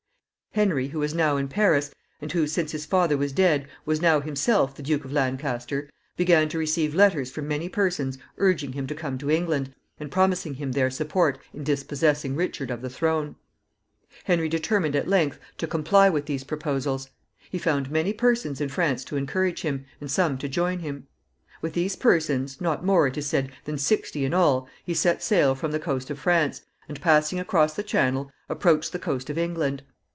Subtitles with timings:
[0.53, 4.19] Henry, who was now in Paris, and who, since his father was dead, was now
[4.19, 8.93] himself the Duke of Lancaster, began to receive letters from many persons urging him to
[8.93, 13.37] come to England, and promising him their support in dispossessing Richard of the throne.
[14.25, 17.07] Henry determined at length to comply with these proposals.
[17.49, 21.07] He found many persons in France to encourage him, and some to join him.
[21.61, 25.55] With these persons, not more, it is said, than sixty in all, he set sail
[25.55, 26.59] from the coast of France,
[26.89, 29.83] and, passing across the Channel, approached the coast of England.